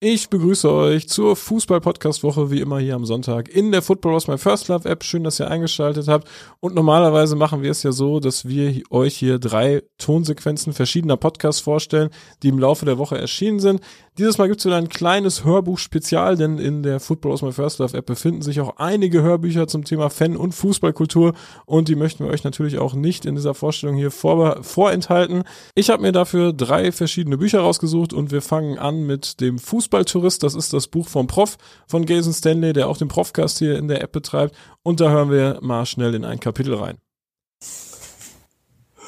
[0.00, 4.38] Ich begrüße euch zur Fußball-Podcast-Woche, wie immer hier am Sonntag in der Football Was My
[4.38, 5.02] First Love App.
[5.02, 6.28] Schön, dass ihr eingeschaltet habt.
[6.60, 11.60] Und normalerweise machen wir es ja so, dass wir euch hier drei Tonsequenzen verschiedener Podcasts
[11.60, 12.10] vorstellen,
[12.44, 13.80] die im Laufe der Woche erschienen sind.
[14.18, 17.78] Dieses Mal gibt es wieder ein kleines Hörbuch-Spezial, denn in der Football aus My First
[17.78, 21.34] Love App befinden sich auch einige Hörbücher zum Thema Fan- und Fußballkultur
[21.66, 25.44] und die möchten wir euch natürlich auch nicht in dieser Vorstellung hier vor, vorenthalten.
[25.76, 30.42] Ich habe mir dafür drei verschiedene Bücher rausgesucht und wir fangen an mit dem Fußballtourist.
[30.42, 33.88] Das ist das Buch vom Prof von Jason Stanley, der auch den Profcast hier in
[33.88, 36.98] der App betreibt und da hören wir mal schnell in ein Kapitel rein.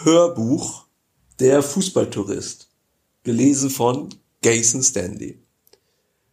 [0.02, 0.87] Hörbuch
[1.38, 2.68] Der Fußballtourist.
[3.23, 4.09] Gelesen von
[4.42, 5.42] Jason Stanley.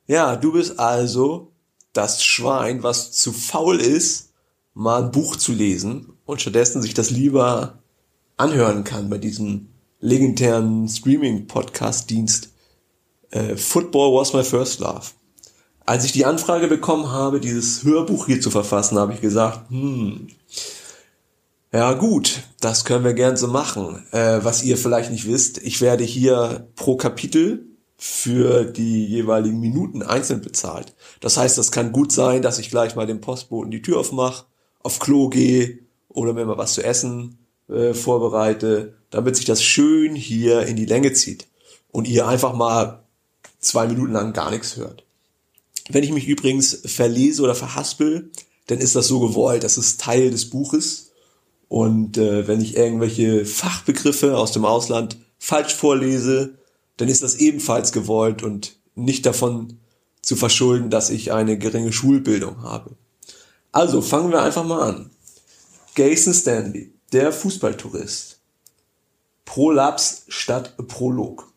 [0.07, 1.51] Ja, du bist also
[1.91, 4.31] das Schwein, was zu faul ist,
[4.73, 7.79] mal ein Buch zu lesen und stattdessen sich das lieber
[8.37, 9.67] anhören kann bei diesem
[9.99, 12.53] legendären Streaming-Podcast-Dienst
[13.55, 15.07] Football was my first love.
[15.85, 20.27] Als ich die Anfrage bekommen habe, dieses Hörbuch hier zu verfassen, habe ich gesagt, hm,
[21.73, 24.05] ja gut, das können wir gern so machen.
[24.11, 27.65] Äh, was ihr vielleicht nicht wisst, ich werde hier pro Kapitel
[27.97, 30.95] für die jeweiligen Minuten einzeln bezahlt.
[31.19, 34.45] Das heißt, das kann gut sein, dass ich gleich mal dem Postboten die Tür aufmache,
[34.81, 40.15] auf Klo gehe oder mir mal was zu essen äh, vorbereite, damit sich das schön
[40.15, 41.47] hier in die Länge zieht
[41.91, 43.03] und ihr einfach mal
[43.59, 45.03] zwei Minuten lang gar nichts hört.
[45.89, 48.31] Wenn ich mich übrigens verlese oder verhaspel,
[48.67, 51.11] dann ist das so gewollt, das ist Teil des Buches.
[51.69, 56.57] Und äh, wenn ich irgendwelche Fachbegriffe aus dem Ausland falsch vorlese,
[56.97, 59.79] dann ist das ebenfalls gewollt und nicht davon
[60.21, 62.91] zu verschulden, dass ich eine geringe Schulbildung habe.
[63.71, 65.11] Also fangen wir einfach mal an.
[65.95, 68.39] Jason Stanley, der Fußballtourist.
[69.45, 71.51] Prolaps statt Prolog.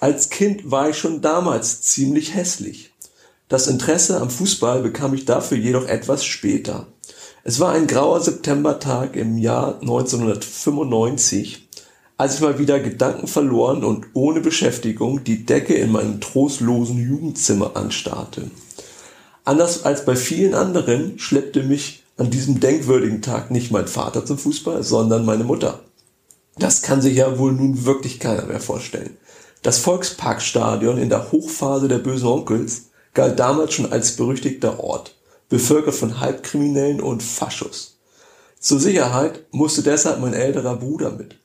[0.00, 2.92] Als Kind war ich schon damals ziemlich hässlich.
[3.48, 6.86] Das Interesse am Fußball bekam ich dafür jedoch etwas später.
[7.44, 11.68] Es war ein grauer Septembertag im Jahr 1995
[12.18, 17.76] als ich mal wieder Gedanken verloren und ohne Beschäftigung die Decke in meinem trostlosen Jugendzimmer
[17.76, 18.50] anstarrte.
[19.44, 24.36] Anders als bei vielen anderen schleppte mich an diesem denkwürdigen Tag nicht mein Vater zum
[24.36, 25.80] Fußball, sondern meine Mutter.
[26.58, 29.16] Das kann sich ja wohl nun wirklich keiner mehr vorstellen.
[29.62, 35.16] Das Volksparkstadion in der Hochphase der bösen Onkels galt damals schon als berüchtigter Ort,
[35.48, 37.98] bevölkert von Halbkriminellen und Faschos.
[38.60, 41.36] Zur Sicherheit musste deshalb mein älterer Bruder mit.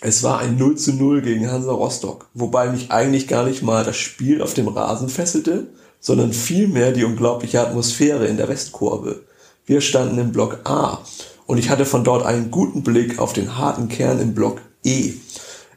[0.00, 3.84] Es war ein 0 zu 0 gegen Hansa Rostock, wobei mich eigentlich gar nicht mal
[3.84, 5.68] das Spiel auf dem Rasen fesselte,
[6.00, 9.22] sondern vielmehr die unglaubliche Atmosphäre in der Westkurve.
[9.64, 10.98] Wir standen im Block A
[11.46, 15.14] und ich hatte von dort einen guten Blick auf den harten Kern im Block E.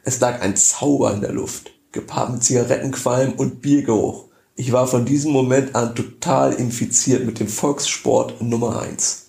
[0.07, 4.23] Es lag ein Zauber in der Luft, gepaart mit Zigarettenqualm und Biergeruch.
[4.55, 9.25] Ich war von diesem Moment an total infiziert mit dem Volkssport Nummer 1.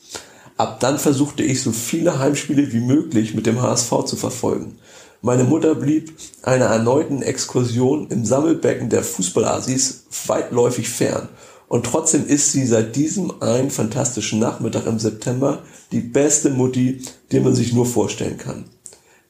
[0.56, 4.78] Ab dann versuchte ich so viele Heimspiele wie möglich mit dem HSV zu verfolgen.
[5.20, 11.28] Meine Mutter blieb einer erneuten Exkursion im Sammelbecken der Fußballasis weitläufig fern.
[11.66, 17.02] Und trotzdem ist sie seit diesem einen fantastischen Nachmittag im September die beste Mutti,
[17.32, 18.66] die man sich nur vorstellen kann.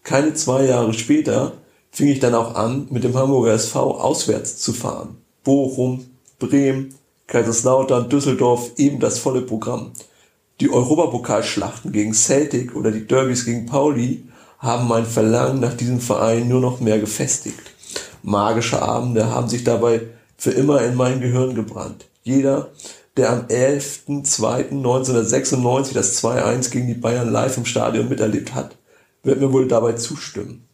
[0.08, 1.52] Keine zwei Jahre später
[1.90, 5.18] fing ich dann auch an, mit dem Hamburger SV auswärts zu fahren.
[5.44, 6.06] Bochum,
[6.38, 6.94] Bremen,
[7.26, 9.92] Kaiserslautern, Düsseldorf, eben das volle Programm.
[10.60, 14.24] Die Europapokalschlachten gegen Celtic oder die Derbys gegen Pauli
[14.58, 17.74] haben mein Verlangen nach diesem Verein nur noch mehr gefestigt.
[18.22, 20.00] Magische Abende haben sich dabei
[20.38, 22.06] für immer in mein Gehirn gebrannt.
[22.22, 22.70] Jeder,
[23.18, 28.77] der am 11.02.1996 das 2-1 gegen die Bayern live im Stadion miterlebt hat,
[29.28, 30.66] wird mir wohl dabei zustimmen.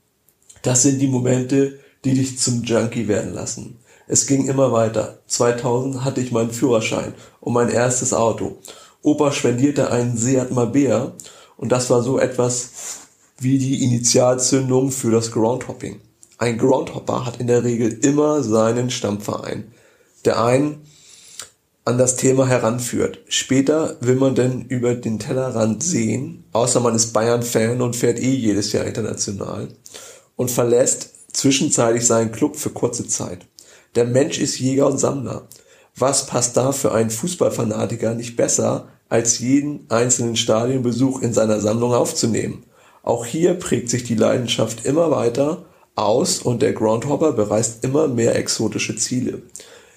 [0.63, 3.77] Das sind die Momente, die dich zum Junkie werden lassen.
[4.07, 5.19] Es ging immer weiter.
[5.27, 8.59] 2000 hatte ich meinen Führerschein und mein erstes Auto
[9.05, 11.13] Opa spendierte einen Seat Mabea
[11.59, 12.71] und das war so etwas
[13.39, 16.01] wie die Initialzündung für das Groundhopping.
[16.39, 19.73] Ein Groundhopper hat in der Regel immer seinen Stammverein,
[20.25, 20.87] der einen
[21.85, 23.21] an das Thema heranführt.
[23.29, 28.35] Später will man denn über den Tellerrand sehen, außer man ist Bayern-Fan und fährt eh
[28.35, 29.69] jedes Jahr international
[30.37, 33.47] und verlässt zwischenzeitlich seinen Club für kurze Zeit.
[33.95, 35.47] Der Mensch ist Jäger und Sammler.
[35.97, 41.95] Was passt da für einen Fußballfanatiker nicht besser als jeden einzelnen Stadionbesuch in seiner Sammlung
[41.95, 42.65] aufzunehmen.
[43.03, 48.35] Auch hier prägt sich die Leidenschaft immer weiter aus und der Groundhopper bereist immer mehr
[48.35, 49.43] exotische Ziele.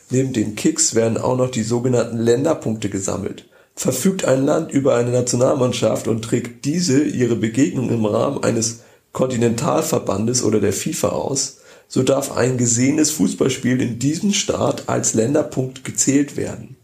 [0.09, 3.45] Neben den Kicks werden auch noch die sogenannten Länderpunkte gesammelt.
[3.75, 8.79] Verfügt ein Land über eine Nationalmannschaft und trägt diese ihre Begegnung im Rahmen eines
[9.11, 11.57] Kontinentalverbandes oder der FIFA aus,
[11.87, 16.75] so darf ein gesehenes Fußballspiel in diesem Staat als Länderpunkt gezählt werden.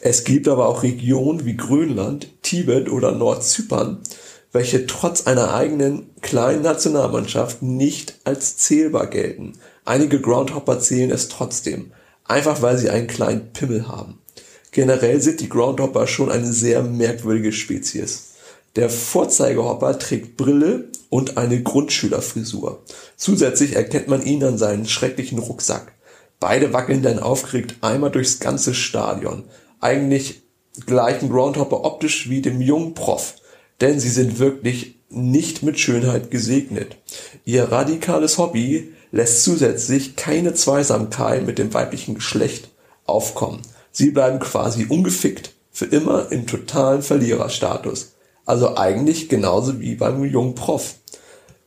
[0.00, 4.00] Es gibt aber auch Regionen wie Grönland, Tibet oder Nordzypern,
[4.52, 9.54] welche trotz einer eigenen kleinen Nationalmannschaft nicht als zählbar gelten.
[9.84, 11.92] Einige Groundhopper zählen es trotzdem,
[12.24, 14.18] einfach weil sie einen kleinen Pimmel haben.
[14.70, 18.32] Generell sind die Groundhopper schon eine sehr merkwürdige Spezies.
[18.76, 22.82] Der Vorzeigehopper trägt Brille und eine Grundschülerfrisur.
[23.16, 25.92] Zusätzlich erkennt man ihn an seinen schrecklichen Rucksack.
[26.40, 29.44] Beide wackeln dann aufgeregt einmal durchs ganze Stadion.
[29.80, 30.42] Eigentlich
[30.86, 33.34] gleichen Groundhopper optisch wie dem jungen Prof,
[33.80, 36.96] denn sie sind wirklich nicht mit Schönheit gesegnet.
[37.44, 42.70] Ihr radikales Hobby lässt zusätzlich keine Zweisamkeit mit dem weiblichen Geschlecht
[43.06, 43.62] aufkommen.
[43.92, 48.14] Sie bleiben quasi ungefickt, für immer im totalen Verliererstatus.
[48.44, 50.96] Also eigentlich genauso wie beim jungen Prof.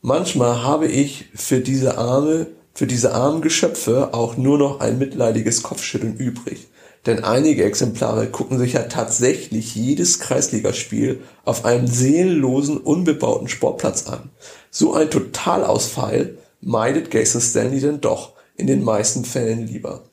[0.01, 5.63] Manchmal habe ich für diese arme, für diese armen Geschöpfe auch nur noch ein mitleidiges
[5.63, 6.67] Kopfschütteln übrig.
[7.05, 14.31] Denn einige Exemplare gucken sich ja tatsächlich jedes Kreisligaspiel auf einem seelenlosen, unbebauten Sportplatz an.
[14.69, 20.04] So ein Totalausfall meidet Jason Stanley denn doch in den meisten Fällen lieber.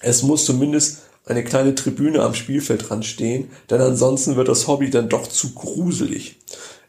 [0.00, 4.90] Es muss zumindest eine kleine Tribüne am Spielfeld dran stehen, denn ansonsten wird das Hobby
[4.90, 6.38] dann doch zu gruselig.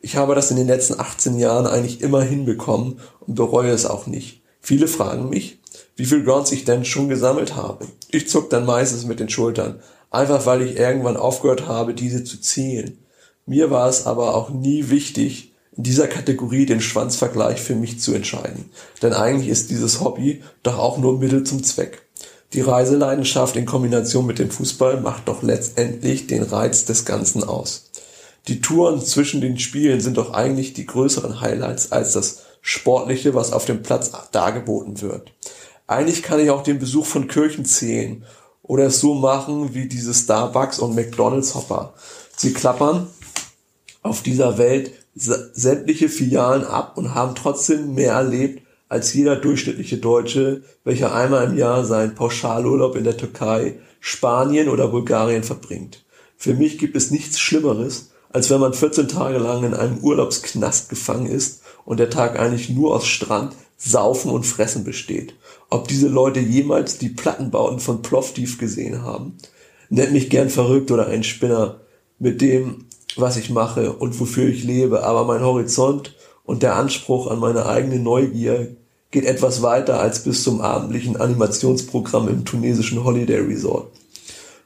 [0.01, 4.07] Ich habe das in den letzten 18 Jahren eigentlich immer hinbekommen und bereue es auch
[4.07, 4.41] nicht.
[4.61, 5.59] Viele fragen mich,
[5.95, 7.85] wie viel Grounds ich denn schon gesammelt habe.
[8.09, 12.39] Ich zuck dann meistens mit den Schultern, einfach weil ich irgendwann aufgehört habe, diese zu
[12.39, 12.97] zählen.
[13.45, 18.13] Mir war es aber auch nie wichtig, in dieser Kategorie den Schwanzvergleich für mich zu
[18.13, 18.69] entscheiden.
[19.01, 22.01] Denn eigentlich ist dieses Hobby doch auch nur Mittel zum Zweck.
[22.53, 27.91] Die Reiseleidenschaft in Kombination mit dem Fußball macht doch letztendlich den Reiz des Ganzen aus.
[28.47, 33.53] Die Touren zwischen den Spielen sind doch eigentlich die größeren Highlights als das Sportliche, was
[33.53, 35.31] auf dem Platz dargeboten wird.
[35.85, 38.25] Eigentlich kann ich auch den Besuch von Kirchen zählen
[38.63, 41.93] oder es so machen wie diese Starbucks und McDonalds Hopper.
[42.35, 43.07] Sie klappern
[44.01, 50.63] auf dieser Welt sämtliche Filialen ab und haben trotzdem mehr erlebt als jeder durchschnittliche Deutsche,
[50.83, 56.03] welcher einmal im Jahr seinen Pauschalurlaub in der Türkei, Spanien oder Bulgarien verbringt.
[56.37, 60.89] Für mich gibt es nichts Schlimmeres, als wenn man 14 Tage lang in einem Urlaubsknast
[60.89, 65.35] gefangen ist und der Tag eigentlich nur aus Strand, Saufen und Fressen besteht.
[65.69, 69.37] Ob diese Leute jemals die Plattenbauten von Plovdiv gesehen haben?
[69.89, 71.79] Nennt mich gern verrückt oder ein Spinner
[72.19, 72.85] mit dem,
[73.21, 77.65] was ich mache und wofür ich lebe, aber mein Horizont und der Anspruch an meine
[77.65, 78.75] eigene Neugier
[79.11, 83.87] geht etwas weiter als bis zum abendlichen Animationsprogramm im tunesischen Holiday Resort.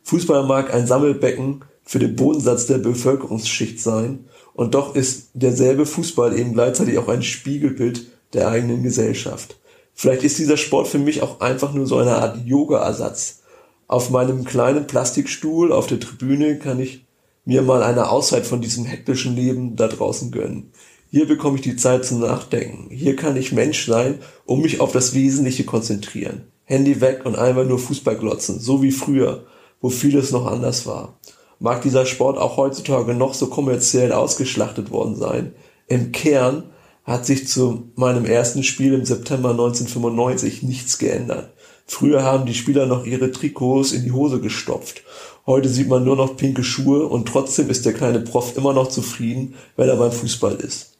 [0.03, 6.37] Fußball mag ein Sammelbecken für den Bodensatz der Bevölkerungsschicht sein, und doch ist derselbe Fußball
[6.37, 9.57] eben gleichzeitig auch ein Spiegelbild der eigenen Gesellschaft.
[9.95, 13.39] Vielleicht ist dieser Sport für mich auch einfach nur so eine Art Yoga-Ersatz.
[13.87, 17.05] Auf meinem kleinen Plastikstuhl auf der Tribüne kann ich
[17.45, 20.71] mir mal eine Auszeit von diesem hektischen Leben da draußen gönnen.
[21.09, 22.89] Hier bekomme ich die Zeit zum Nachdenken.
[22.89, 26.45] Hier kann ich Mensch sein und mich auf das Wesentliche konzentrieren.
[26.65, 29.45] Handy weg und einmal nur Fußball glotzen, so wie früher,
[29.81, 31.19] wo vieles noch anders war.
[31.59, 35.53] Mag dieser Sport auch heutzutage noch so kommerziell ausgeschlachtet worden sein,
[35.87, 36.63] im Kern
[37.03, 41.53] hat sich zu meinem ersten Spiel im September 1995 nichts geändert.
[41.85, 45.03] Früher haben die Spieler noch ihre Trikots in die Hose gestopft.
[45.45, 48.87] Heute sieht man nur noch pinke Schuhe und trotzdem ist der kleine Prof immer noch
[48.87, 50.93] zufrieden, wenn er beim Fußball ist.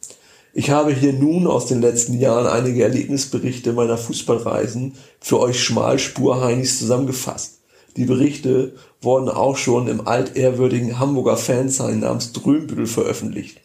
[0.54, 6.78] Ich habe hier nun aus den letzten Jahren einige Erlebnisberichte meiner Fußballreisen für euch Schmalspur-Heinis
[6.78, 7.60] zusammengefasst.
[7.96, 13.62] Die Berichte wurden auch schon im altehrwürdigen Hamburger Fansign namens Drömbüttel veröffentlicht.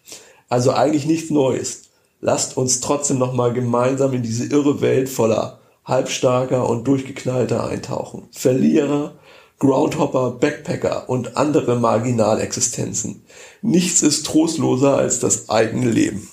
[0.48, 1.88] Also eigentlich nichts Neues.
[2.20, 8.28] Lasst uns trotzdem nochmal gemeinsam in diese irre Welt voller Halbstarker und Durchgeknallter eintauchen.
[8.30, 9.14] Verlierer,
[9.58, 13.24] Groundhopper, Backpacker und andere Marginalexistenzen.
[13.60, 16.28] Nichts ist trostloser als das eigene Leben.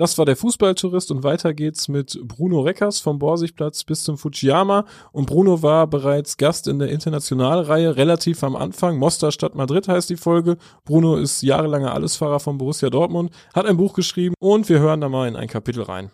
[0.00, 4.86] Das war der Fußballtourist und weiter geht's mit Bruno Reckers vom Borsigplatz bis zum Fujiyama
[5.12, 8.96] und Bruno war bereits Gast in der Internationalreihe relativ am Anfang.
[8.96, 10.56] Mostar statt Madrid heißt die Folge.
[10.86, 15.10] Bruno ist jahrelanger Allesfahrer von Borussia Dortmund, hat ein Buch geschrieben und wir hören da
[15.10, 16.10] mal in ein Kapitel rein.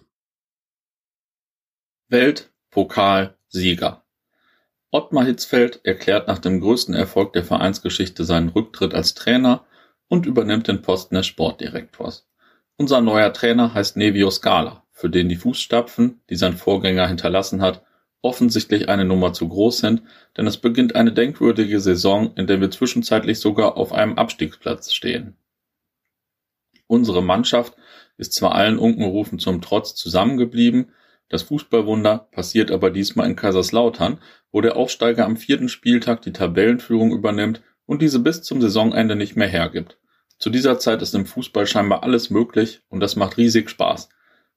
[3.52, 4.02] Weltpokalsieger
[4.90, 9.64] Ottmar Hitzfeld erklärt nach dem größten Erfolg der Vereinsgeschichte seinen Rücktritt als Trainer
[10.08, 12.28] und übernimmt den Posten des Sportdirektors.
[12.76, 17.84] Unser neuer Trainer heißt Nevio Scala, für den die Fußstapfen, die sein Vorgänger hinterlassen hat,
[18.22, 20.02] offensichtlich eine Nummer zu groß sind,
[20.36, 25.36] denn es beginnt eine denkwürdige Saison, in der wir zwischenzeitlich sogar auf einem Abstiegsplatz stehen.
[26.86, 27.74] Unsere Mannschaft
[28.16, 30.92] ist zwar allen Unkenrufen zum Trotz zusammengeblieben,
[31.28, 34.20] das Fußballwunder passiert aber diesmal in Kaiserslautern,
[34.52, 39.36] wo der Aufsteiger am vierten Spieltag die Tabellenführung übernimmt und diese bis zum Saisonende nicht
[39.36, 39.98] mehr hergibt.
[40.38, 44.08] Zu dieser Zeit ist im Fußball scheinbar alles möglich und das macht riesig Spaß.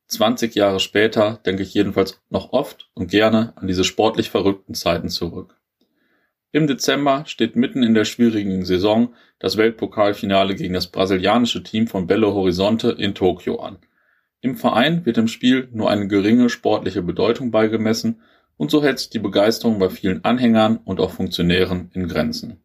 [0.07, 5.09] 20 Jahre später denke ich jedenfalls noch oft und gerne an diese sportlich verrückten Zeiten
[5.09, 5.55] zurück.
[6.51, 12.07] Im Dezember steht mitten in der schwierigen Saison das Weltpokalfinale gegen das brasilianische Team von
[12.07, 13.77] Belo Horizonte in Tokio an.
[14.41, 18.21] Im Verein wird dem Spiel nur eine geringe sportliche Bedeutung beigemessen
[18.55, 22.63] und so hält sich die Begeisterung bei vielen Anhängern und auch Funktionären in Grenzen.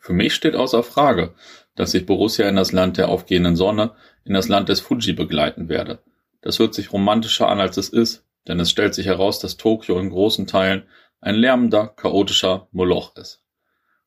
[0.00, 1.34] Für mich steht außer Frage,
[1.74, 3.92] dass ich Borussia in das Land der aufgehenden Sonne,
[4.24, 5.98] in das Land des Fuji begleiten werde.
[6.40, 9.98] Das hört sich romantischer an, als es ist, denn es stellt sich heraus, dass Tokio
[9.98, 10.84] in großen Teilen
[11.20, 13.42] ein lärmender, chaotischer Moloch ist.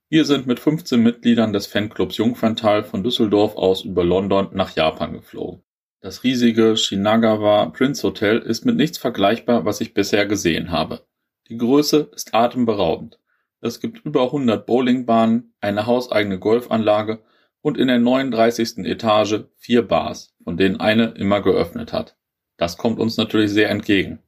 [0.07, 5.13] Wir sind mit 15 Mitgliedern des Fanclubs Jungferntal von Düsseldorf aus über London nach Japan
[5.13, 5.61] geflogen.
[6.01, 11.05] Das riesige Shinagawa Prince Hotel ist mit nichts vergleichbar, was ich bisher gesehen habe.
[11.49, 13.19] Die Größe ist atemberaubend.
[13.59, 17.21] Es gibt über 100 Bowlingbahnen, eine hauseigene Golfanlage
[17.61, 18.85] und in der 39.
[18.85, 22.15] Etage vier Bars, von denen eine immer geöffnet hat.
[22.55, 24.19] Das kommt uns natürlich sehr entgegen.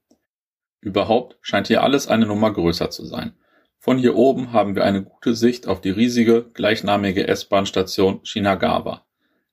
[0.81, 3.33] Überhaupt scheint hier alles eine Nummer größer zu sein.
[3.77, 9.05] Von hier oben haben wir eine gute Sicht auf die riesige, gleichnamige S-Bahn-Station Shinagawa.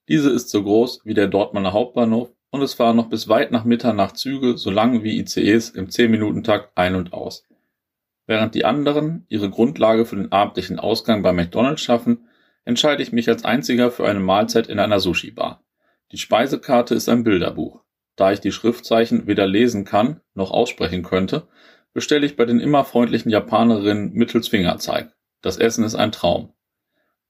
[0.09, 3.65] Diese ist so groß wie der Dortmunder Hauptbahnhof und es fahren noch bis weit nach
[3.65, 7.47] Mitternacht Züge so lange wie ICEs im 10-Minuten-Takt ein und aus.
[8.27, 12.29] Während die anderen ihre Grundlage für den abendlichen Ausgang bei McDonalds schaffen,
[12.65, 15.63] entscheide ich mich als einziger für eine Mahlzeit in einer Sushi-Bar.
[16.13, 17.83] Die Speisekarte ist ein Bilderbuch.
[18.17, 21.49] Da ich die Schriftzeichen weder lesen kann noch aussprechen könnte,
[21.93, 25.15] bestelle ich bei den immer freundlichen Japanerinnen mittels Fingerzeig.
[25.43, 26.55] Das Essen ist ein Traum.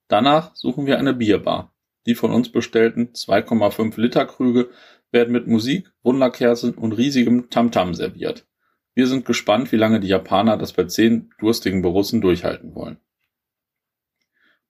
[0.07, 1.75] Danach suchen wir eine Bierbar.
[2.09, 4.71] Die von uns bestellten 2,5 Liter Krüge
[5.11, 8.47] werden mit Musik, Wunderkerzen und riesigem Tamtam serviert.
[8.95, 12.97] Wir sind gespannt, wie lange die Japaner das bei zehn durstigen Borussen durchhalten wollen.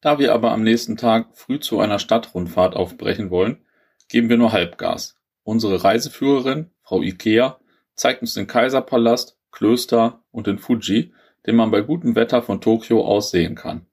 [0.01, 3.65] Da wir aber am nächsten Tag früh zu einer Stadtrundfahrt aufbrechen wollen,
[4.09, 5.15] geben wir nur Halbgas.
[5.45, 7.61] Unsere Reiseführerin, Frau Ikea,
[7.95, 11.13] zeigt uns den Kaiserpalast, Klöster und den Fuji,
[11.47, 13.87] den man bei gutem Wetter von Tokio aus sehen kann.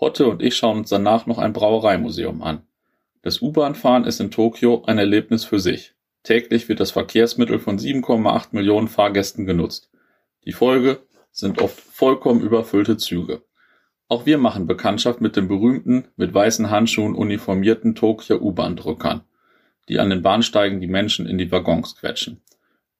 [0.00, 2.65] Hotte und ich schauen uns danach noch ein Brauereimuseum an.
[3.26, 5.96] Das U-Bahn-Fahren ist in Tokio ein Erlebnis für sich.
[6.22, 9.90] Täglich wird das Verkehrsmittel von 7,8 Millionen Fahrgästen genutzt.
[10.44, 11.00] Die Folge
[11.32, 13.42] sind oft vollkommen überfüllte Züge.
[14.06, 19.22] Auch wir machen Bekanntschaft mit den berühmten, mit weißen Handschuhen uniformierten Tokio U-Bahn-Drückern
[19.88, 22.42] die an den Bahnsteigen die Menschen in die Waggons quetschen.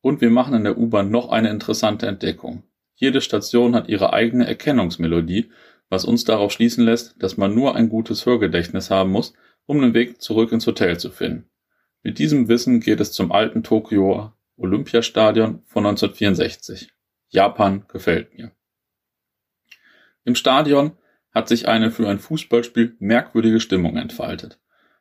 [0.00, 2.64] Und wir machen in der U-Bahn noch eine interessante Entdeckung.
[2.97, 5.50] Jede Station hat ihre eigene Erkennungsmelodie,
[5.88, 9.33] was uns darauf schließen lässt, dass man nur ein gutes Hörgedächtnis haben muss,
[9.66, 11.49] um den Weg zurück ins Hotel zu finden.
[12.02, 16.92] Mit diesem Wissen geht es zum alten Tokio Olympiastadion von 1964.
[17.28, 18.52] Japan gefällt mir.
[20.25, 20.92] Im Stadion
[21.32, 24.58] hat sich eine für ein Fußballspiel merkwürdige Stimmung entfaltet.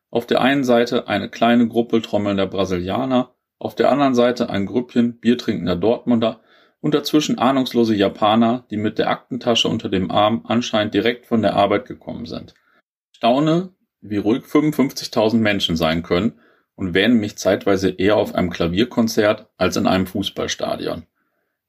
[0.09, 5.19] Auf der einen Seite eine kleine Gruppe trommelnder Brasilianer, auf der anderen Seite ein Grüppchen
[5.19, 6.41] biertrinkender Dortmunder
[6.81, 11.55] und dazwischen ahnungslose Japaner, die mit der Aktentasche unter dem Arm anscheinend direkt von der
[11.55, 12.53] Arbeit gekommen sind.
[13.11, 13.74] Staune,
[14.09, 16.39] wie ruhig 55.000 Menschen sein können
[16.75, 21.05] und wähne mich zeitweise eher auf einem Klavierkonzert als in einem Fußballstadion.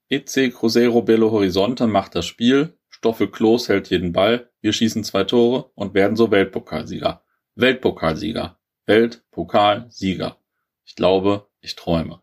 [0.08, 5.24] EC Cruzeiro Belo Horizonte macht das Spiel, Stoffel Klos hält jeden Ball, wir schießen zwei
[5.24, 7.22] Tore und werden so Weltpokalsieger.
[7.54, 10.36] Weltpokalsieger, Weltpokalsieger.
[10.84, 12.20] Ich glaube, ich träume.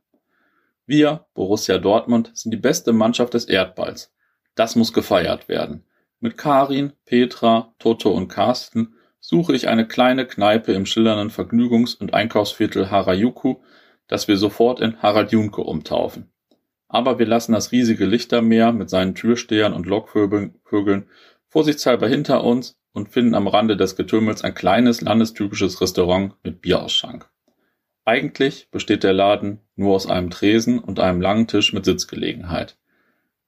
[0.85, 4.13] Wir, Borussia Dortmund, sind die beste Mannschaft des Erdballs.
[4.55, 5.85] Das muss gefeiert werden.
[6.19, 12.13] Mit Karin, Petra, Toto und Carsten suche ich eine kleine Kneipe im schillernden Vergnügungs- und
[12.13, 13.55] Einkaufsviertel Harajuku,
[14.07, 16.29] das wir sofort in Harald Junke umtaufen.
[16.89, 21.07] Aber wir lassen das riesige Lichtermeer mit seinen Türstehern und Lockvögeln
[21.47, 27.29] vorsichtshalber hinter uns und finden am Rande des Getümmels ein kleines landestypisches Restaurant mit Bierausschank.
[28.03, 32.77] Eigentlich besteht der Laden nur aus einem Tresen und einem langen Tisch mit Sitzgelegenheit.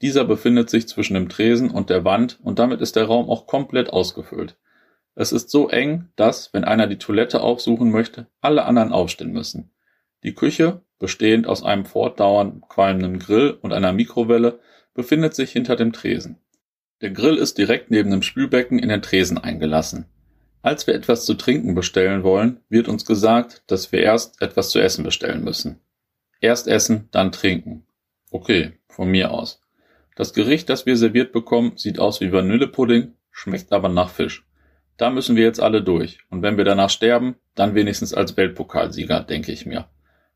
[0.02, 3.46] Dieser befindet sich zwischen dem Tresen und der Wand und damit ist der Raum auch
[3.46, 4.56] komplett ausgefüllt.
[5.16, 9.72] Es ist so eng, dass, wenn einer die Toilette aufsuchen möchte, alle anderen aufstehen müssen.
[10.24, 14.60] Die Küche, bestehend aus einem fortdauernd qualmenden Grill und einer Mikrowelle,
[14.94, 16.40] befindet sich hinter dem Tresen.
[17.02, 20.06] Der Grill ist direkt neben dem Spülbecken in den Tresen eingelassen.
[20.62, 24.80] Als wir etwas zu trinken bestellen wollen, wird uns gesagt, dass wir erst etwas zu
[24.80, 25.80] essen bestellen müssen.
[26.42, 27.86] Erst essen, dann trinken.
[28.32, 29.62] Okay, von mir aus.
[30.16, 34.46] Das Gericht, das wir serviert bekommen, sieht aus wie Vanillepudding, schmeckt aber nach Fisch.
[34.98, 36.20] Da müssen wir jetzt alle durch.
[36.30, 39.88] Und wenn wir danach sterben, dann wenigstens als Weltpokalsieger, denke ich mir.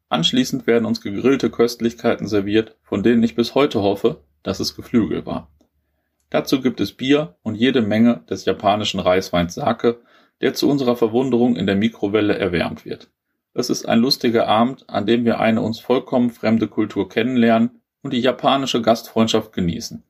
[0.09, 5.25] Anschließend werden uns gegrillte Köstlichkeiten serviert, von denen ich bis heute hoffe, dass es Geflügel
[5.25, 5.51] war.
[6.29, 10.01] Dazu gibt es Bier und jede Menge des japanischen Reisweins Sake,
[10.41, 13.09] der zu unserer Verwunderung in der Mikrowelle erwärmt wird.
[13.53, 18.13] Es ist ein lustiger Abend, an dem wir eine uns vollkommen fremde Kultur kennenlernen und
[18.13, 20.03] die japanische Gastfreundschaft genießen.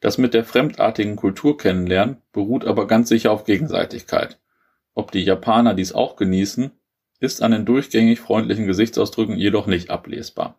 [0.00, 4.40] Das mit der fremdartigen Kultur kennenlernen beruht aber ganz sicher auf Gegenseitigkeit.
[4.94, 6.72] Ob die Japaner dies auch genießen,
[7.20, 10.58] ist an den durchgängig freundlichen Gesichtsausdrücken jedoch nicht ablesbar.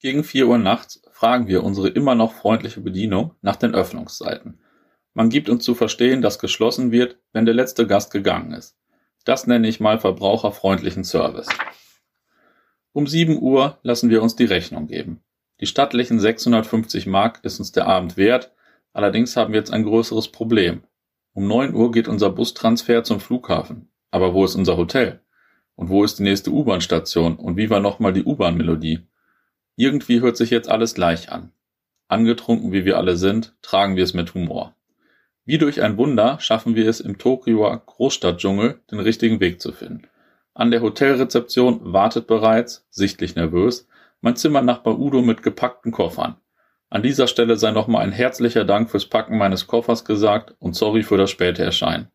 [0.00, 4.58] Gegen vier Uhr nachts fragen wir unsere immer noch freundliche Bedienung nach den Öffnungszeiten.
[5.12, 8.78] Man gibt uns zu verstehen, dass geschlossen wird, wenn der letzte Gast gegangen ist.
[9.24, 11.48] Das nenne ich mal verbraucherfreundlichen Service.
[12.92, 15.22] Um sieben Uhr lassen wir uns die Rechnung geben.
[15.60, 18.52] Die stattlichen 650 Mark ist uns der Abend wert,
[18.94, 20.82] allerdings haben wir jetzt ein größeres Problem.
[21.34, 23.90] Um neun Uhr geht unser Bustransfer zum Flughafen.
[24.10, 25.20] Aber wo ist unser Hotel?
[25.76, 27.36] Und wo ist die nächste U-Bahn-Station?
[27.36, 29.00] Und wie war nochmal die U-Bahn-Melodie?
[29.76, 31.52] Irgendwie hört sich jetzt alles gleich an.
[32.08, 34.74] Angetrunken wie wir alle sind, tragen wir es mit Humor.
[35.44, 40.08] Wie durch ein Wunder schaffen wir es im Tokioer Großstadtdschungel, den richtigen Weg zu finden.
[40.54, 43.86] An der Hotelrezeption wartet bereits, sichtlich nervös,
[44.20, 46.36] mein Zimmernachbar Udo mit gepackten Koffern.
[46.90, 51.02] An dieser Stelle sei nochmal ein herzlicher Dank fürs Packen meines Koffers gesagt und sorry
[51.02, 52.08] für das späte Erscheinen.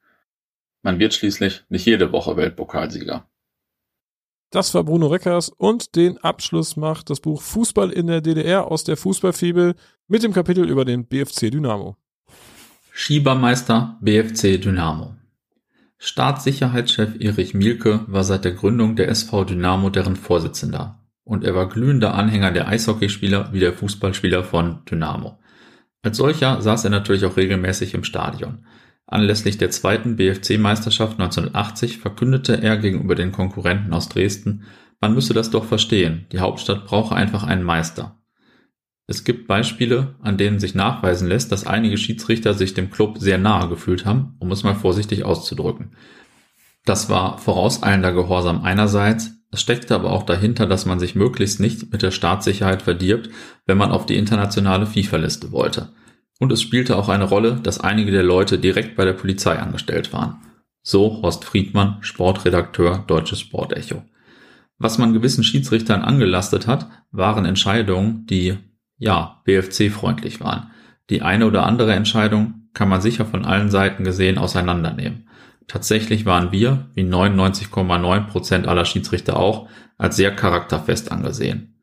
[0.83, 3.25] Man wird schließlich nicht jede Woche Weltpokalsieger.
[4.51, 8.83] Das war Bruno Reckers und den Abschluss macht das Buch Fußball in der DDR aus
[8.83, 9.75] der Fußballfibel
[10.07, 11.95] mit dem Kapitel über den BFC Dynamo.
[12.91, 15.15] Schiebermeister BFC Dynamo.
[15.97, 21.67] Staatssicherheitschef Erich Mielke war seit der Gründung der SV Dynamo deren Vorsitzender und er war
[21.67, 25.37] glühender Anhänger der Eishockeyspieler wie der Fußballspieler von Dynamo.
[26.01, 28.65] Als solcher saß er natürlich auch regelmäßig im Stadion.
[29.07, 34.63] Anlässlich der zweiten BFC-Meisterschaft 1980 verkündete er gegenüber den Konkurrenten aus Dresden,
[35.01, 38.17] man müsse das doch verstehen, die Hauptstadt brauche einfach einen Meister.
[39.07, 43.37] Es gibt Beispiele, an denen sich nachweisen lässt, dass einige Schiedsrichter sich dem Club sehr
[43.37, 45.95] nahe gefühlt haben, um es mal vorsichtig auszudrücken.
[46.85, 51.89] Das war vorauseilender Gehorsam einerseits, es steckte aber auch dahinter, dass man sich möglichst nicht
[51.89, 53.29] mit der Staatssicherheit verdirbt,
[53.65, 55.93] wenn man auf die internationale FIFA-Liste wollte.
[56.39, 60.11] Und es spielte auch eine Rolle, dass einige der Leute direkt bei der Polizei angestellt
[60.11, 60.41] waren.
[60.81, 64.03] So Horst Friedmann, Sportredakteur Deutsches Sportecho.
[64.77, 68.57] Was man gewissen Schiedsrichtern angelastet hat, waren Entscheidungen, die,
[68.97, 70.71] ja, BFC-freundlich waren.
[71.09, 75.29] Die eine oder andere Entscheidung kann man sicher von allen Seiten gesehen auseinandernehmen.
[75.67, 81.81] Tatsächlich waren wir, wie 99,9 Prozent aller Schiedsrichter auch, als sehr charakterfest angesehen.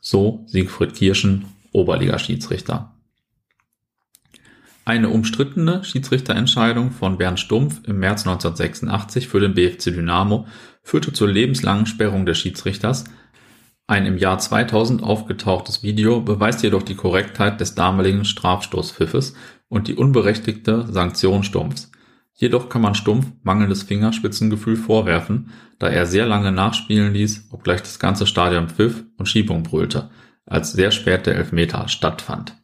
[0.00, 2.94] So Siegfried Kirschen, Oberliga-Schiedsrichter.
[4.84, 10.46] Eine umstrittene Schiedsrichterentscheidung von Bernd Stumpf im März 1986 für den BFC Dynamo
[10.82, 13.04] führte zur lebenslangen Sperrung des Schiedsrichters.
[13.86, 19.34] Ein im Jahr 2000 aufgetauchtes Video beweist jedoch die Korrektheit des damaligen Strafstoßpfiffes
[19.68, 21.90] und die unberechtigte Sanktion Stumpfs.
[22.40, 27.98] Jedoch kann man Stumpf mangelndes Fingerspitzengefühl vorwerfen, da er sehr lange nachspielen ließ, obgleich das
[27.98, 30.10] ganze Stadion pfiff und Schiebung brüllte,
[30.46, 32.56] als sehr spät der Elfmeter stattfand.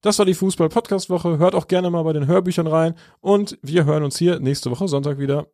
[0.00, 1.36] Das war die Fußball-Podcast-Woche.
[1.36, 4.88] Hört auch gerne mal bei den Hörbüchern rein und wir hören uns hier nächste Woche
[4.88, 5.46] Sonntag wieder.